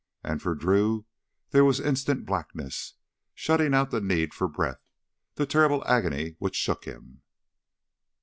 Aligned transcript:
And 0.23 0.41
for 0.41 0.55
Drew 0.55 1.05
there 1.51 1.63
was 1.63 1.79
instant 1.79 2.25
blackness, 2.25 2.95
shutting 3.35 3.75
out 3.75 3.91
the 3.91 4.01
need 4.01 4.33
for 4.33 4.47
breath, 4.47 4.81
the 5.35 5.45
terrible 5.45 5.85
agony 5.87 6.37
which 6.39 6.55
shook 6.55 6.85
him. 6.85 7.21